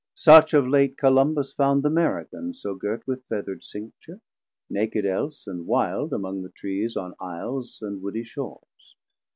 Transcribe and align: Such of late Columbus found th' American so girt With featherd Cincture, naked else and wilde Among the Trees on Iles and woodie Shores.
Such 0.15 0.55
of 0.55 0.67
late 0.67 0.97
Columbus 0.97 1.53
found 1.53 1.83
th' 1.83 1.85
American 1.85 2.55
so 2.55 2.73
girt 2.73 3.05
With 3.05 3.23
featherd 3.29 3.63
Cincture, 3.63 4.19
naked 4.67 5.05
else 5.05 5.45
and 5.45 5.67
wilde 5.67 6.11
Among 6.11 6.41
the 6.41 6.49
Trees 6.49 6.97
on 6.97 7.13
Iles 7.19 7.83
and 7.83 8.01
woodie 8.01 8.23
Shores. 8.23 8.95